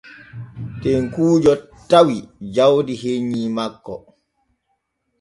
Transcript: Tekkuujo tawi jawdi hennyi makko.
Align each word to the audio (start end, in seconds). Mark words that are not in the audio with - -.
Tekkuujo 0.81 1.53
tawi 1.89 2.17
jawdi 2.55 2.93
hennyi 3.01 3.41
makko. 3.55 3.95